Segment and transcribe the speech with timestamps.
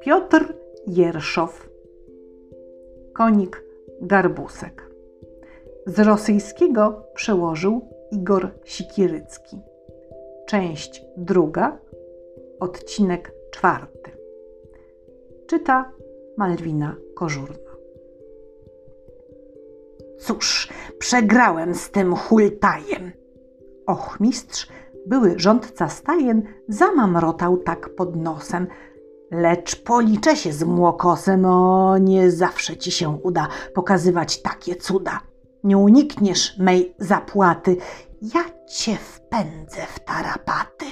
[0.00, 0.54] Piotr
[0.86, 1.70] Jerszow,
[3.12, 3.64] konik
[4.00, 4.90] Garbusek.
[5.86, 9.56] Z rosyjskiego przełożył Igor Sikirycki.
[10.46, 11.78] Część druga,
[12.60, 14.10] odcinek czwarty.
[15.46, 15.92] Czyta
[16.36, 17.68] Malwina Kożurna.
[20.18, 20.68] Cóż,
[20.98, 23.12] przegrałem z tym hultajem.
[23.86, 24.68] Ochmistrz,
[25.08, 28.66] były rządca stajen, zamamrotał tak pod nosem–
[29.30, 35.20] Lecz policzę się z młokosem, o nie zawsze ci się uda pokazywać takie cuda.
[35.64, 37.76] Nie unikniesz mej zapłaty,
[38.22, 40.84] ja cię wpędzę w tarapaty.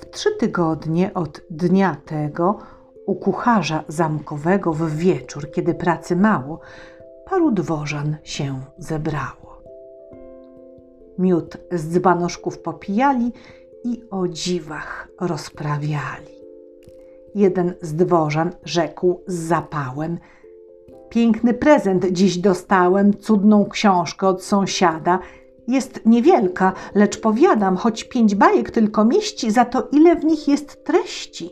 [0.00, 2.58] W trzy tygodnie od dnia tego
[3.06, 6.60] u kucharza zamkowego w wieczór, kiedy pracy mało,
[7.30, 9.43] paru dworzan się zebrało.
[11.18, 13.32] Miód z dzbanoszków popijali
[13.84, 16.34] i o dziwach rozprawiali.
[17.34, 20.18] Jeden z dworzan rzekł z zapałem:
[21.08, 25.18] Piękny prezent dziś dostałem, cudną książkę od sąsiada.
[25.68, 30.84] Jest niewielka, lecz powiadam, choć pięć bajek tylko mieści, za to ile w nich jest
[30.84, 31.50] treści.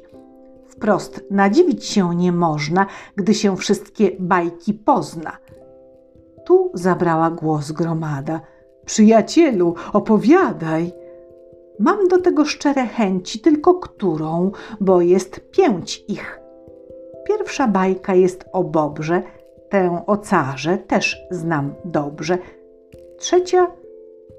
[0.69, 2.87] Wprost nadziwić się nie można,
[3.17, 5.37] gdy się wszystkie bajki pozna.
[6.45, 8.41] Tu zabrała głos gromada.
[8.87, 10.93] Przyjacielu, opowiadaj.
[11.79, 16.41] Mam do tego szczere chęci, tylko którą, bo jest pięć ich.
[17.29, 19.23] Pierwsza bajka jest o Bobrze,
[19.69, 22.39] tę o carze też znam dobrze.
[23.19, 23.67] Trzecia,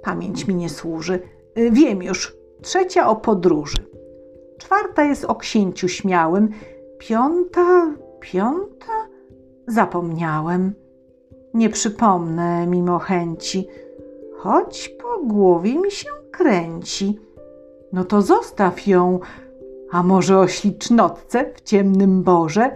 [0.04, 1.20] pamięć mi nie służy,
[1.72, 3.78] wiem już, trzecia o podróży.
[4.58, 6.50] Czwarta jest o księciu śmiałym,
[6.98, 9.08] piąta, piąta,
[9.68, 10.74] zapomniałem.
[11.54, 13.68] Nie przypomnę mimo chęci,
[14.44, 17.20] choć po głowie mi się kręci.
[17.94, 19.20] No to zostaw ją,
[19.92, 22.72] a może o ślicznotce w ciemnym borze?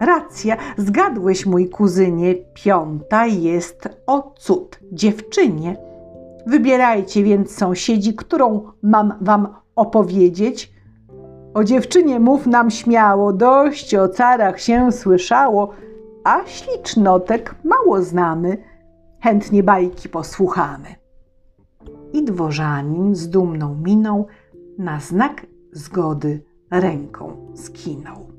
[0.00, 5.76] Racja, zgadłeś, mój kuzynie, piąta jest o cud dziewczynie.
[6.46, 10.72] Wybierajcie więc sąsiedzi, którą mam wam opowiedzieć.
[11.54, 15.70] O dziewczynie mów nam śmiało, dość o carach się słyszało,
[16.24, 18.69] a ślicznotek mało znamy,
[19.20, 20.94] chętnie bajki posłuchamy
[22.12, 24.26] i dworzanin z dumną miną
[24.78, 28.30] na znak zgody ręką skinął.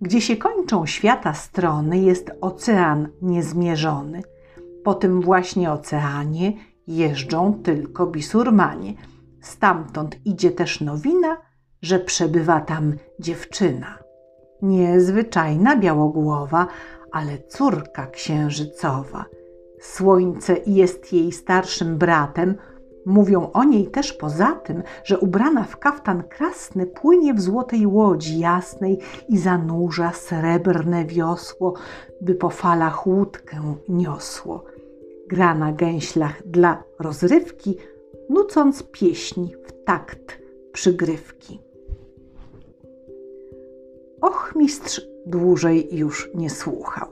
[0.00, 4.22] Gdzie się kończą świata strony, jest ocean niezmierzony.
[4.84, 6.52] Po tym właśnie oceanie
[6.86, 8.94] jeżdżą tylko bisurmanie.
[9.40, 11.36] Stamtąd idzie też nowina,
[11.82, 13.98] że przebywa tam dziewczyna.
[14.62, 16.66] Niezwyczajna białogłowa,
[17.12, 19.24] ale córka księżycowa–
[19.80, 22.56] Słońce jest jej starszym bratem.
[23.06, 28.38] Mówią o niej też poza tym, że ubrana w kaftan krasny płynie w złotej łodzi
[28.38, 28.98] jasnej
[29.28, 31.74] i zanurza srebrne wiosło,
[32.20, 34.64] by po falach łódkę niosło.
[35.28, 37.76] Gra na gęślach dla rozrywki,
[38.30, 40.38] nucąc pieśni w takt
[40.72, 41.60] przygrywki.
[44.20, 47.08] Och, mistrz dłużej już nie słuchał.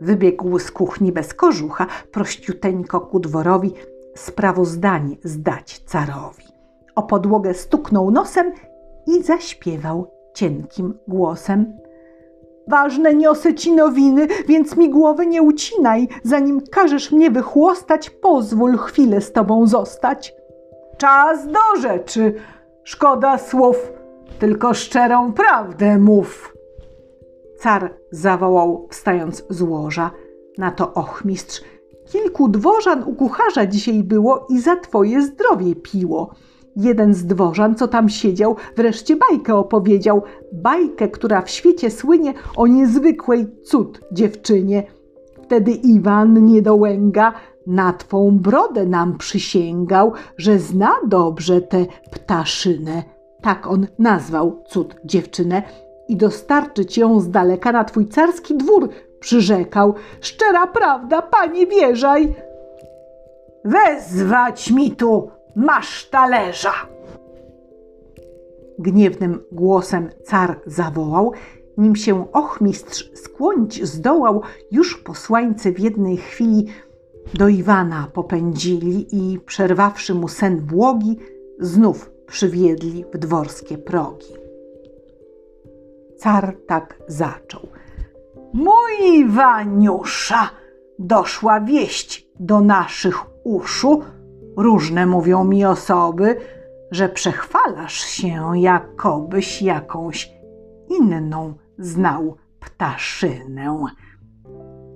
[0.00, 3.74] Wybiegł z kuchni bez kożucha, prościuteńko ku dworowi
[4.16, 6.44] sprawozdań zdać carowi.
[6.94, 8.52] O podłogę stuknął nosem
[9.06, 11.78] i zaśpiewał cienkim głosem.
[12.68, 16.08] Ważne niosę ci nowiny, więc mi głowy nie ucinaj.
[16.22, 20.34] Zanim każesz mnie wychłostać, pozwól chwilę z tobą zostać.
[20.96, 22.34] Czas do rzeczy,
[22.84, 23.92] szkoda słów,
[24.38, 26.56] tylko szczerą prawdę mów.
[27.58, 30.10] Car zawołał, wstając z łoża.
[30.58, 31.62] Na to ochmistrz.
[32.12, 36.34] Kilku dworzan u kucharza dzisiaj było i za twoje zdrowie piło.
[36.76, 40.22] Jeden z dworzan, co tam siedział, wreszcie bajkę opowiedział.
[40.52, 44.82] Bajkę, która w świecie słynie o niezwykłej cud dziewczynie.
[45.42, 47.32] Wtedy Iwan niedołęga
[47.66, 53.02] na twą brodę nam przysięgał, że zna dobrze tę ptaszynę.
[53.42, 55.62] Tak on nazwał cud dziewczynę
[56.08, 58.88] i dostarczyć ją z daleka na twój carski dwór,
[59.20, 59.94] przyrzekał.
[60.20, 62.34] Szczera prawda, panie wierzaj.
[63.64, 66.72] Wezwać mi tu masz talerza.
[68.78, 71.32] Gniewnym głosem car zawołał,
[71.78, 76.66] nim się ochmistrz skłonić zdołał, już posłańcy w jednej chwili
[77.34, 81.18] do Iwana popędzili i przerwawszy mu sen błogi,
[81.58, 84.34] znów przywiedli w dworskie progi.
[86.16, 87.60] Car tak zaczął.
[88.52, 90.50] Mój Waniusza,
[90.98, 94.02] doszła wieść do naszych uszu,
[94.56, 96.36] różne mówią mi osoby,
[96.90, 100.32] że przechwalasz się, jakobyś jakąś
[100.88, 103.86] inną znał ptaszynę.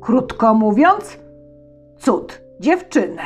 [0.00, 1.18] Krótko mówiąc,
[1.98, 3.22] cud dziewczynę.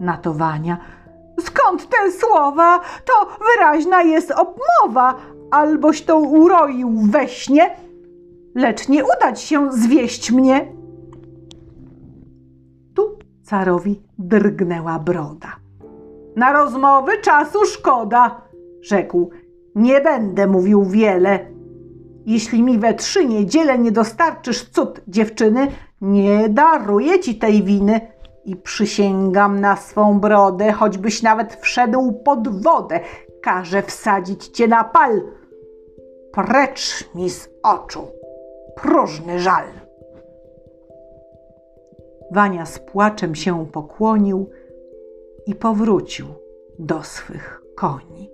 [0.00, 0.99] Natowania.
[1.40, 2.80] Skąd te słowa?
[3.04, 5.14] To wyraźna jest obmowa,
[5.50, 7.76] alboś to uroił we śnie,
[8.54, 10.72] lecz nie udać się zwieść mnie.
[12.94, 15.56] Tu carowi drgnęła broda.
[16.36, 18.40] Na rozmowy czasu szkoda,
[18.80, 19.30] rzekł.
[19.74, 21.46] Nie będę mówił wiele.
[22.26, 25.68] Jeśli mi we trzy niedziele nie dostarczysz cud dziewczyny,
[26.00, 28.00] nie daruję ci tej winy
[28.44, 33.00] i przysięgam na swą brodę, choćbyś nawet wszedł pod wodę,
[33.42, 35.22] każę wsadzić cię na pal.
[36.32, 38.06] Precz mi z oczu,
[38.76, 39.64] próżny żal.
[42.32, 44.50] Wania z płaczem się pokłonił
[45.46, 46.26] i powrócił
[46.78, 48.30] do swych koni.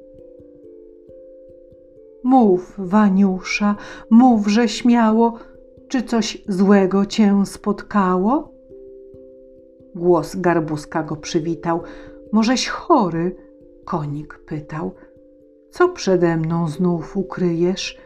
[2.25, 3.77] Mów, Waniusza,
[4.11, 5.39] mówże śmiało,
[5.89, 8.56] czy coś złego cię spotkało?
[9.97, 11.83] Głos garbuska go przywitał.
[12.33, 13.37] Możeś chory?
[13.85, 14.95] Konik pytał.
[15.71, 17.99] Co przede mną znów ukryjesz?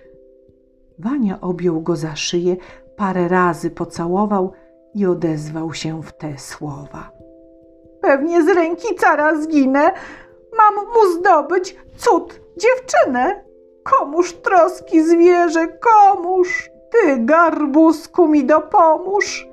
[0.98, 2.56] Wania objął go za szyję,
[2.96, 4.52] parę razy pocałował
[4.94, 7.10] i odezwał się w te słowa.
[8.00, 9.92] Pewnie z ręki cara zginę.
[10.58, 13.44] Mam mu zdobyć cud dziewczynę.
[13.84, 16.70] Komuż troski zwierzę, komuż?
[16.90, 19.49] Ty, garbusku, mi dopomóż.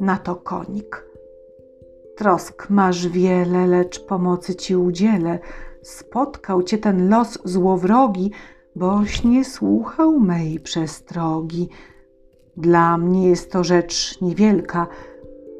[0.00, 1.04] Na to konik.
[2.16, 5.38] Trosk masz wiele, lecz pomocy ci udzielę.
[5.82, 8.30] Spotkał cię ten los złowrogi,
[8.76, 11.68] boś nie słuchał mej przestrogi.
[12.56, 14.86] Dla mnie jest to rzecz niewielka,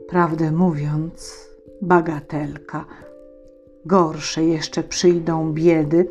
[0.09, 1.49] prawdę mówiąc,
[1.83, 2.85] bagatelka.
[3.87, 6.11] Gorsze jeszcze przyjdą biedy,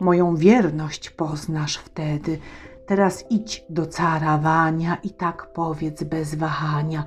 [0.00, 2.38] moją wierność poznasz wtedy.
[2.86, 7.04] Teraz idź do cara Wania i tak powiedz bez wahania.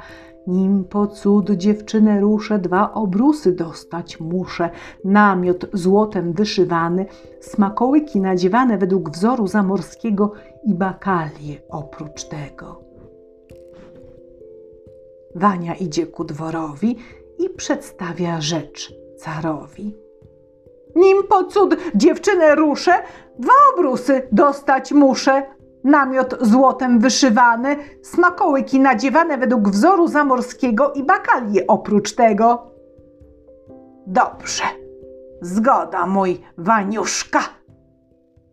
[0.48, 4.70] Nim po cud dziewczynę ruszę, dwa obrusy dostać muszę.
[5.04, 7.06] Namiot złotem wyszywany,
[7.40, 10.32] smakołyki nadziewane według wzoru zamorskiego
[10.64, 12.82] i bakalie oprócz tego.
[15.36, 16.98] Wania idzie ku dworowi
[17.40, 19.96] i przedstawia rzecz carowi.
[20.96, 22.92] Nim po cud dziewczynę ruszę,
[23.40, 25.44] dwa obrusy dostać muszę.
[25.84, 32.72] Namiot złotem wyszywany, smakołyki nadziewane według wzoru zamorskiego i bakalie oprócz tego.
[34.08, 34.64] Dobrze,
[35.42, 37.40] zgoda, mój Waniuszka.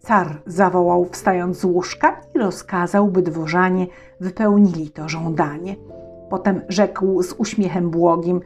[0.01, 3.87] Car zawołał wstając z łóżka i rozkazał, by dworzanie
[4.21, 5.77] wypełnili to żądanie.
[6.31, 8.41] Potem rzekł z uśmiechem błogim: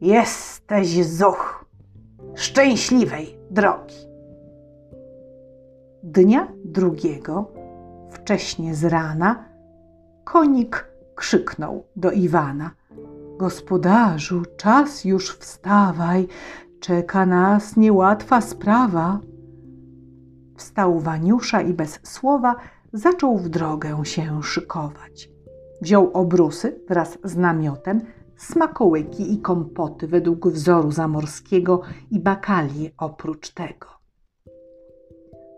[0.00, 1.64] Jesteś zuch
[2.34, 3.96] szczęśliwej drogi.
[6.02, 7.61] Dnia drugiego,
[8.12, 9.44] wcześnie z rana,
[10.24, 12.70] konik krzyknął do Iwana:
[13.38, 16.28] Gospodarzu, czas już wstawaj,
[16.80, 19.20] czeka nas niełatwa sprawa.
[20.56, 22.56] Wstał Waniusza i bez słowa
[22.92, 25.30] zaczął w drogę się szykować.
[25.80, 28.00] Wziął obrusy wraz z namiotem,
[28.36, 33.86] smakołyki i kompoty według wzoru zamorskiego i bakalie oprócz tego.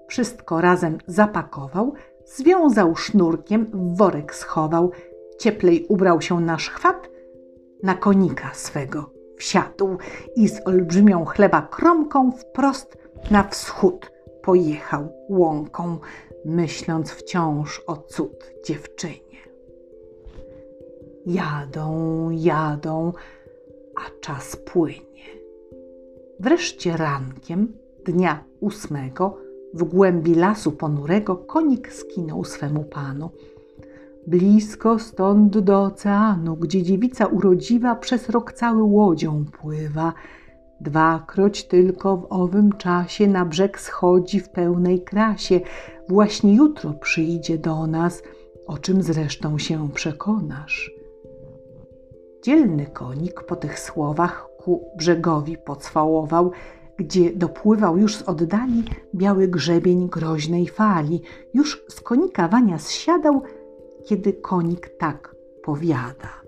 [0.09, 1.95] Wszystko razem zapakował,
[2.27, 4.91] związał sznurkiem, w worek schował,
[5.39, 7.11] cieplej ubrał się na szchwat,
[7.83, 9.97] na konika swego wsiadł
[10.37, 12.99] i z olbrzymią chleba kromką wprost
[13.31, 14.11] na wschód
[14.43, 15.99] pojechał łąką,
[16.45, 19.39] myśląc wciąż o cud dziewczynie.
[21.27, 23.13] Jadą, jadą,
[23.97, 25.25] a czas płynie.
[26.41, 27.73] Wreszcie rankiem
[28.05, 29.44] dnia ósmego
[29.75, 33.31] w głębi lasu ponurego konik skinął swemu panu.
[34.27, 40.13] Blisko stąd do oceanu, gdzie dziewica urodziwa przez rok cały łodzią pływa.
[40.81, 45.61] Dwakroć tylko w owym czasie na brzeg schodzi w pełnej krasie.
[46.09, 48.23] Właśnie jutro przyjdzie do nas,
[48.67, 50.91] o czym zresztą się przekonasz.
[52.43, 56.51] Dzielny konik po tych słowach ku brzegowi pocwałował,
[56.97, 58.85] gdzie dopływał już z oddali
[59.15, 61.23] biały grzebień groźnej fali.
[61.55, 63.43] Już z konika Wania zsiadał,
[64.07, 66.45] kiedy konik tak powiada.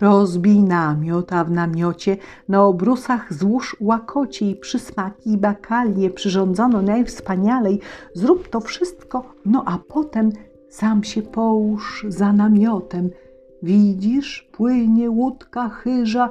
[0.00, 2.16] Rozbij namiot, a w namiocie
[2.48, 7.80] na obrusach złóż łakocie i przysmaki i bakalie przyrządzono najwspanialej.
[8.14, 10.32] Zrób to wszystko, no a potem
[10.68, 13.10] sam się połóż za namiotem–
[13.62, 16.30] Widzisz, płynie łódka chyża,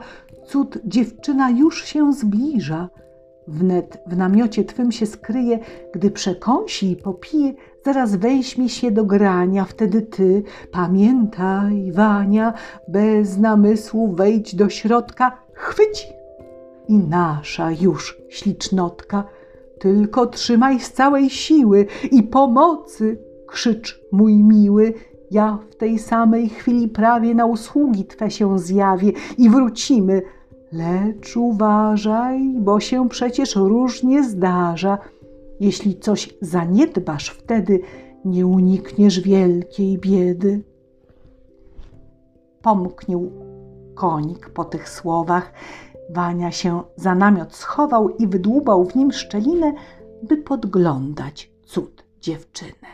[0.52, 2.90] cud dziewczyna już się zbliża.
[3.48, 5.60] Wnet w namiocie twym się skryje,
[5.94, 7.54] gdy przekąsi i popije,
[7.86, 9.66] zaraz weźmie się do grania.
[9.66, 12.54] Wtedy ty, pamiętaj, Wania,
[12.88, 16.08] bez namysłu wejdź do środka, chwyć
[16.88, 19.24] i nasza już ślicznotka.
[19.80, 23.18] Tylko trzymaj z całej siły i pomocy,
[23.48, 24.94] krzycz mój miły.
[25.32, 30.22] Ja w tej samej chwili prawie na usługi Twe się zjawię i wrócimy.
[30.72, 34.98] Lecz uważaj, bo się przecież różnie zdarza.
[35.60, 37.80] Jeśli coś zaniedbasz, wtedy
[38.26, 40.64] nie unikniesz wielkiej biedy.
[42.62, 43.32] Pomknął
[43.96, 45.54] konik po tych słowach.
[46.10, 49.74] Wania się za namiot schował i wydłubał w nim szczelinę,
[50.24, 52.88] by podglądać cud dziewczyny.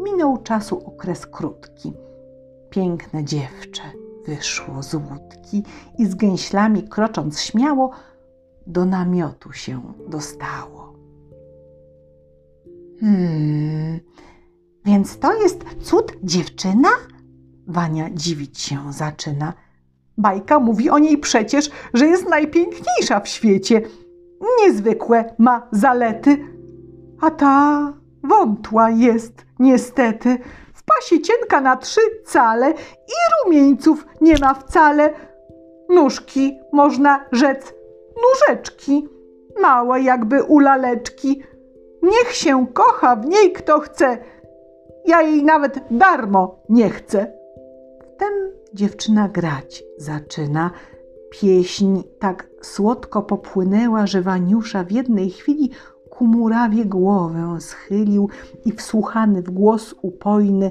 [0.00, 1.92] Minął czasu okres krótki.
[2.70, 3.82] Piękne dziewczę
[4.26, 5.62] wyszło z łódki
[5.98, 7.90] i z gęślami krocząc śmiało
[8.66, 10.94] do namiotu się dostało.
[13.00, 14.00] Hmm,
[14.84, 16.88] więc to jest cud dziewczyna?
[17.66, 19.52] Wania dziwić się zaczyna.
[20.18, 23.82] Bajka mówi o niej przecież, że jest najpiękniejsza w świecie.
[24.60, 26.46] Niezwykłe ma zalety,
[27.20, 30.38] a ta wątła jest niestety.
[30.90, 32.70] W pasie cienka na trzy cale
[33.08, 35.10] i rumieńców nie ma wcale.
[35.88, 37.74] Nóżki, można rzec,
[38.22, 39.08] nóżeczki,
[39.60, 41.42] małe jakby u laleczki.
[42.02, 44.18] Niech się kocha w niej kto chce,
[45.06, 47.32] ja jej nawet darmo nie chcę.
[48.14, 48.32] Wtem
[48.74, 50.70] dziewczyna grać zaczyna.
[51.30, 55.70] Pieśń tak słodko popłynęła, że Waniusza w jednej chwili
[56.20, 58.28] ku murawie głowę schylił
[58.64, 60.70] i wsłuchany w głos upojny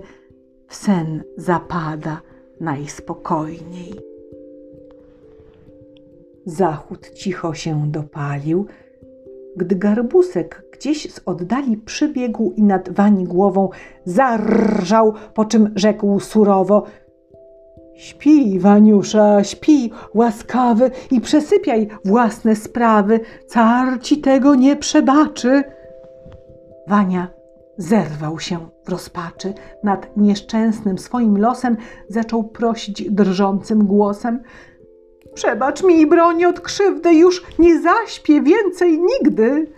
[0.68, 2.22] w sen zapada
[2.60, 3.94] najspokojniej.
[6.46, 8.66] Zachód cicho się dopalił,
[9.56, 13.70] gdy garbusek gdzieś z oddali przybiegł i nad Wani głową
[14.06, 16.84] zarżał, po czym rzekł surowo–
[18.00, 23.20] Śpi, Waniusza, śpi, łaskawy, i przesypiaj własne sprawy.
[23.48, 25.64] Car ci tego nie przebaczy.
[26.88, 27.28] Wania
[27.78, 29.54] zerwał się w rozpaczy.
[29.84, 31.78] Nad nieszczęsnym swoim losem
[32.10, 34.44] zaczął prosić drżącym głosem.
[35.34, 39.72] Przebacz mi i broni od krzywdy, już nie zaśpię więcej nigdy.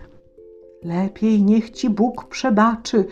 [0.84, 3.04] Lepiej niech ci Bóg przebaczy,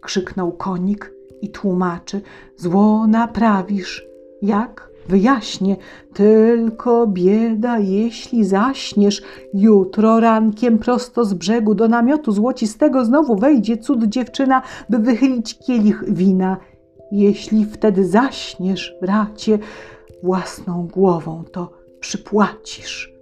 [0.00, 2.20] krzyknął konik i tłumaczy.
[2.56, 4.05] Zło naprawisz
[4.42, 4.90] jak?
[5.08, 5.76] Wyjaśnię,
[6.14, 9.22] tylko bieda, jeśli zaśniesz.
[9.54, 16.04] Jutro rankiem prosto z brzegu do namiotu złocistego znowu wejdzie cud dziewczyna, by wychylić kielich
[16.08, 16.56] wina.
[17.12, 19.58] Jeśli wtedy zaśniesz, bracie,
[20.22, 23.12] własną głową to przypłacisz.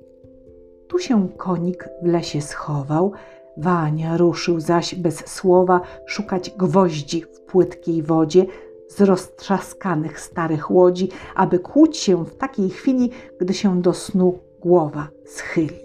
[0.89, 3.13] Tu się konik w lesie schował,
[3.57, 8.47] Wania ruszył zaś bez słowa szukać gwoździ w płytkiej wodzie,
[8.97, 13.11] z roztrzaskanych starych łodzi, aby kłuć się w takiej chwili,
[13.41, 15.85] gdy się do snu głowa schyli.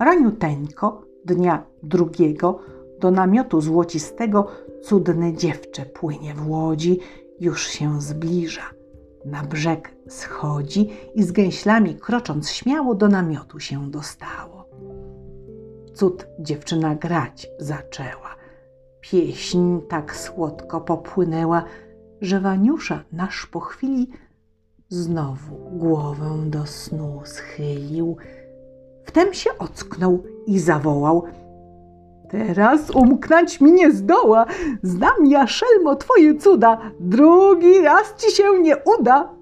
[0.00, 2.58] Raniuteńko dnia drugiego
[3.00, 4.46] do namiotu złocistego
[4.82, 7.00] cudne dziewczę płynie w łodzi,
[7.40, 8.70] już się zbliża.
[9.24, 14.68] Na brzeg schodzi i z gęślami krocząc śmiało do namiotu się dostało.
[15.94, 18.36] Cud dziewczyna grać zaczęła–
[19.10, 21.64] Pieśń tak słodko popłynęła,
[22.20, 24.10] że Waniusza nasz po chwili
[24.88, 28.16] znowu głowę do snu schylił.
[29.04, 31.22] Wtem się ocknął i zawołał–
[32.28, 34.46] Teraz umknąć mi nie zdoła.
[34.82, 36.78] Znam ja, szelmo, twoje cuda.
[37.00, 39.34] Drugi raz ci się nie uda.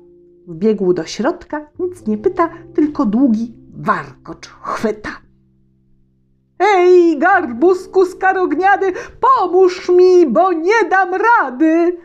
[0.47, 5.11] Wbiegł do środka, nic nie pyta, tylko długi warkocz chwyta.
[6.59, 11.97] Ej, garbusku skarogniady, pomóż mi, bo nie dam rady!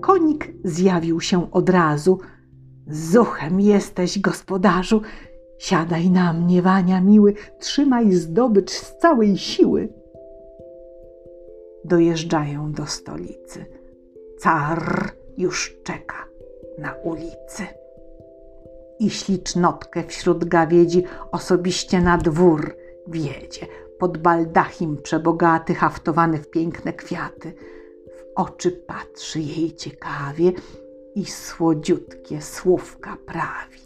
[0.00, 2.18] Konik zjawił się od razu.
[2.86, 5.02] Zuchem jesteś, gospodarzu.
[5.58, 9.88] Siadaj na mnie, Wania miły, trzymaj zdobycz z całej siły.
[11.84, 13.64] Dojeżdżają do stolicy.
[14.38, 16.24] Car już czeka
[16.78, 17.66] na ulicy.
[18.98, 22.76] I ślicznotkę wśród gawiedzi osobiście na dwór
[23.08, 23.66] wiedzie,
[23.98, 27.54] pod baldachim przebogaty, haftowany w piękne kwiaty.
[28.06, 30.52] W oczy patrzy jej ciekawie
[31.14, 33.82] i słodziutkie słówka prawi.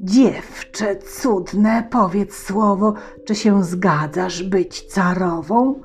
[0.00, 5.80] Dziewczę cudne, powiedz słowo, czy się zgadzasz być carową?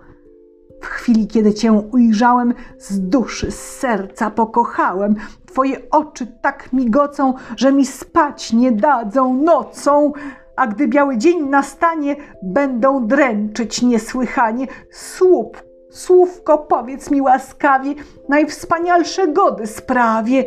[0.81, 5.15] W chwili, kiedy cię ujrzałem, z duszy, z serca pokochałem.
[5.45, 10.13] Twoje oczy tak migocą, że mi spać nie dadzą nocą.
[10.55, 14.67] A gdy biały dzień nastanie, będą dręczyć niesłychanie.
[14.91, 17.93] Słup, słówko powiedz mi łaskawie,
[18.29, 20.45] najwspanialsze gody sprawie.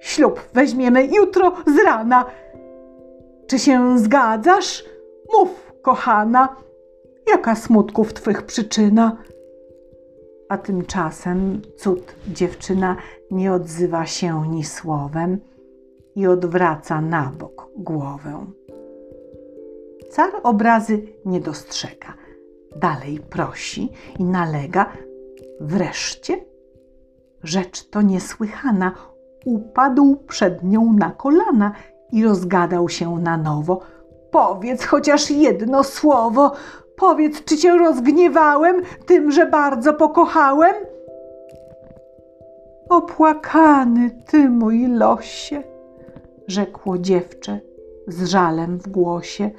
[0.00, 2.24] Ślub weźmiemy jutro z rana.
[3.46, 4.84] Czy się zgadzasz?
[5.32, 6.56] Mów, kochana,
[7.30, 9.16] jaka smutków twych przyczyna?
[10.48, 12.96] A tymczasem cud dziewczyna
[13.30, 15.40] nie odzywa się ni słowem
[16.16, 18.46] i odwraca na bok głowę.
[20.16, 22.14] Car obrazy nie dostrzega.
[22.76, 24.92] Dalej prosi i nalega.
[25.60, 26.44] Wreszcie
[27.42, 28.92] rzecz to niesłychana.
[29.44, 31.72] Upadł przed nią na kolana
[32.12, 33.80] i rozgadał się na nowo.
[34.30, 36.52] Powiedz chociaż jedno słowo.
[36.96, 40.74] Powiedz, czy cię rozgniewałem tym, że bardzo pokochałem?
[42.88, 45.62] Opłakany ty, mój losie,
[46.46, 47.60] rzekło dziewczę
[48.08, 49.50] z żalem w głosie.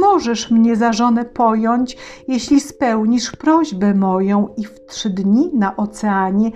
[0.00, 1.96] Możesz mnie za żonę pojąć,
[2.28, 6.50] jeśli spełnisz prośbę moją i w trzy dni na oceanie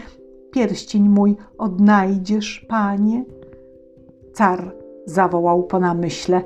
[0.52, 3.24] pierścień mój odnajdziesz, panie.
[4.34, 4.74] Car
[5.06, 6.42] zawołał po namyśle.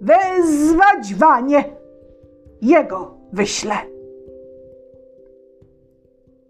[0.00, 1.64] Wezwać wanie!
[2.62, 3.74] Jego wyślę!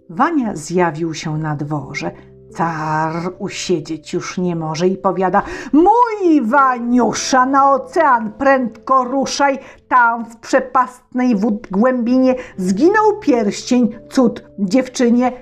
[0.09, 2.11] Wania zjawił się na dworze.
[2.56, 5.42] Car usiedzieć już nie może i powiada:
[5.73, 9.58] Mój Waniusza, na ocean prędko ruszaj,
[9.88, 15.32] tam w przepastnej wód głębinie zginął pierścień, cud dziewczynie.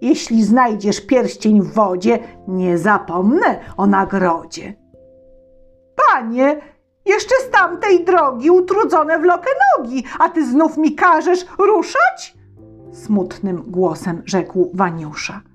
[0.00, 4.74] Jeśli znajdziesz pierścień w wodzie, nie zapomnę o nagrodzie.
[6.10, 6.60] Panie,
[7.06, 12.34] jeszcze z tamtej drogi utrudzone wlokę nogi, a ty znów mi każesz ruszać?
[12.92, 15.49] Smutnym głosem rzekł Waniusza.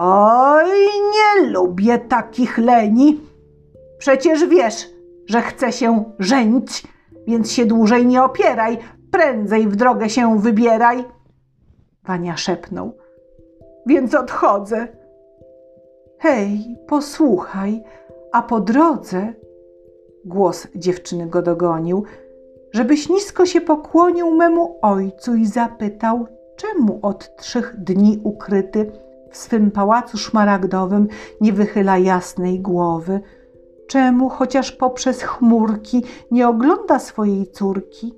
[0.00, 0.70] Oj,
[1.14, 3.20] nie lubię takich leni.
[3.98, 4.90] Przecież wiesz,
[5.26, 6.84] że chcę się żenić,
[7.26, 8.78] więc się dłużej nie opieraj,
[9.10, 11.04] prędzej w drogę się wybieraj.
[12.04, 12.92] Wania szepnął.
[13.86, 14.88] Więc odchodzę.
[16.18, 17.82] Hej, posłuchaj,
[18.32, 19.34] a po drodze
[20.24, 22.04] głos dziewczyny go dogonił,
[22.72, 28.92] żebyś nisko się pokłonił memu ojcu i zapytał, czemu od trzech dni ukryty
[29.30, 31.08] w swym pałacu szmaragdowym
[31.40, 33.20] nie wychyla jasnej głowy,
[33.88, 38.14] czemu chociaż poprzez chmurki nie ogląda swojej córki.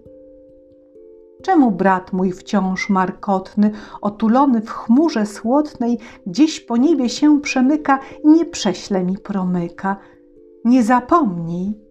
[1.42, 3.70] Czemu brat mój wciąż markotny,
[4.00, 9.96] otulony w chmurze słodnej, gdzieś po niebie się przemyka i nie prześle mi promyka?
[10.64, 11.90] Nie zapomnij,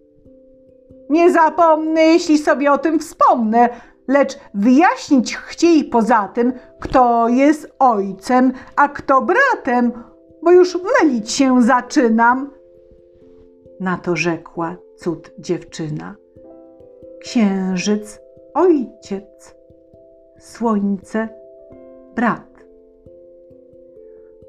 [1.09, 3.69] nie zapomnę, jeśli sobie o tym wspomnę,
[4.09, 9.91] lecz wyjaśnić chciej poza tym, kto jest ojcem, a kto bratem,
[10.43, 12.51] bo już mylić się zaczynam.
[13.79, 16.15] Na to rzekła cud dziewczyna.
[17.21, 18.19] Księżyc,
[18.53, 19.55] ojciec,
[20.39, 21.29] słońce,
[22.15, 22.65] brat.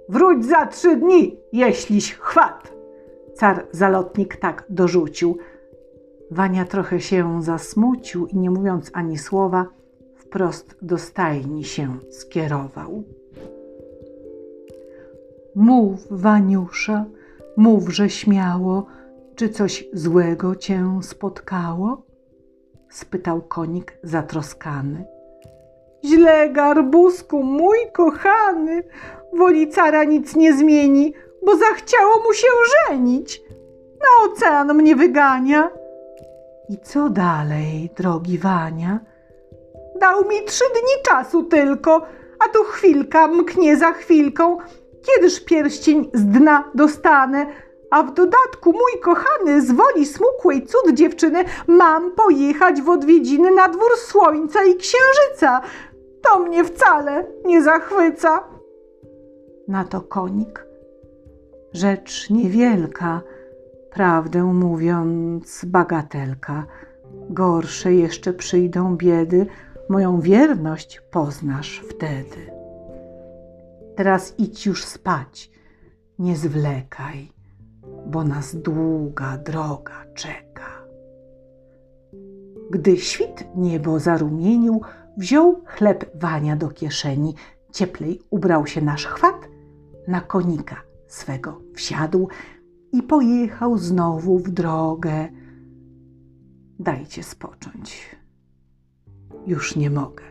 [0.08, 2.72] Wróć za trzy dni, jeśliś chwat.
[3.34, 5.36] Car zalotnik tak dorzucił–
[6.30, 9.66] Wania trochę się zasmucił i nie mówiąc ani słowa,
[10.16, 13.02] wprost do stajni się skierował.
[15.54, 17.04] Mów, Waniusza,
[17.56, 18.86] mówże śmiało,
[19.34, 22.02] czy coś złego cię spotkało?
[22.90, 25.04] spytał konik zatroskany.
[26.04, 28.82] Źle, garbusku, mój kochany,
[29.32, 31.14] woli cara nic nie zmieni,
[31.46, 32.48] bo zachciało mu się
[32.88, 33.42] żenić.
[34.00, 35.79] Na ocean mnie wygania.
[36.70, 39.00] I co dalej, drogi Wania?
[40.00, 42.06] Dał mi trzy dni czasu tylko,
[42.38, 44.56] a tu chwilka mknie za chwilką.
[45.02, 47.46] Kiedyż pierścień z dna dostanę?
[47.90, 53.68] A w dodatku, mój kochany, z woli smukłej cud dziewczyny, mam pojechać w odwiedziny na
[53.68, 55.60] dwór słońca i księżyca.
[56.22, 58.44] To mnie wcale nie zachwyca.
[59.68, 60.66] Na to konik.
[61.72, 63.20] Rzecz niewielka
[63.92, 66.66] Prawdę mówiąc, bagatelka,
[67.30, 69.46] gorsze jeszcze przyjdą biedy,
[69.88, 72.50] moją wierność poznasz wtedy.
[73.96, 75.50] Teraz idź już spać,
[76.18, 77.32] nie zwlekaj,
[78.06, 80.70] bo nas długa droga czeka.
[82.70, 84.80] Gdy świt niebo zarumienił,
[85.16, 87.34] wziął chleb Wania do kieszeni,
[87.72, 89.48] cieplej ubrał się na szchwat,
[90.08, 90.76] na konika
[91.06, 92.28] swego wsiadł,
[92.92, 95.28] i pojechał znowu w drogę.
[96.78, 98.16] Dajcie spocząć.
[99.46, 100.24] Już nie mogę.